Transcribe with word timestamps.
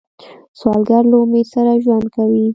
سوالګر 0.59 1.03
له 1.11 1.17
امید 1.23 1.47
سره 1.53 1.71
ژوند 1.83 2.05
کوي 2.15 2.45